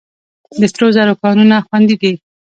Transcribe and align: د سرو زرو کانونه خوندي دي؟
د 0.59 0.61
سرو 0.73 0.87
زرو 0.95 1.13
کانونه 1.21 1.55
خوندي 1.67 1.95
دي؟ 2.01 2.11